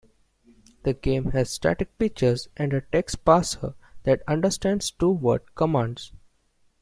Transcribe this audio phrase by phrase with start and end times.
[0.81, 6.11] The game has static pictures and a text parser that understands two-word commands.